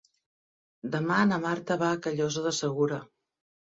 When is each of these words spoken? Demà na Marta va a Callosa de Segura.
Demà 0.95 1.19
na 1.33 1.39
Marta 1.45 1.79
va 1.85 1.91
a 1.97 2.01
Callosa 2.07 2.47
de 2.47 2.57
Segura. 2.65 2.99